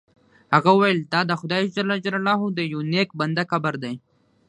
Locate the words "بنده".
3.19-3.43